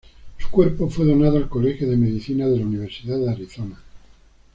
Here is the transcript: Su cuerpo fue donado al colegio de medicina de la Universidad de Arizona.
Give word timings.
Su 0.39 0.49
cuerpo 0.49 0.89
fue 0.89 1.05
donado 1.05 1.37
al 1.37 1.47
colegio 1.47 1.87
de 1.87 1.95
medicina 1.95 2.47
de 2.47 2.57
la 2.57 2.65
Universidad 2.65 3.19
de 3.19 3.29
Arizona. 3.29 3.79